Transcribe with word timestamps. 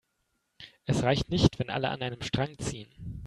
Es 0.87 1.03
reicht 1.03 1.29
nicht, 1.29 1.59
wenn 1.59 1.69
alle 1.69 1.89
an 1.89 2.01
einem 2.01 2.23
Strang 2.23 2.57
ziehen. 2.57 2.87